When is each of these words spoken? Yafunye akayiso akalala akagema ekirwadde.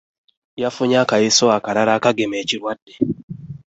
Yafunye 0.61 0.95
akayiso 1.03 1.45
akalala 1.57 1.91
akagema 1.97 2.35
ekirwadde. 2.43 2.93